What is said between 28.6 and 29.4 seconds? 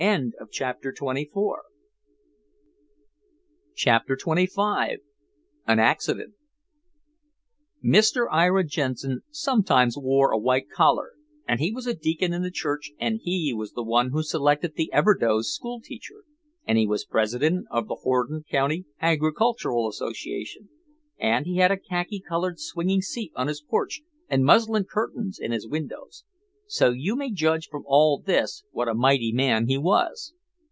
what a mighty